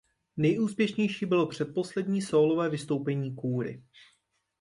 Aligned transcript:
Nejúspěšnější 0.37 1.25
bylo 1.25 1.47
předposlední 1.47 2.21
sólové 2.21 2.69
vystoupení 2.69 3.35
Kůry. 3.35 3.83